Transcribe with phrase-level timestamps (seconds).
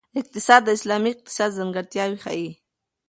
[0.19, 2.49] اقتصاد د اسلامي اقتصاد ځانګړتیاوې ښيي.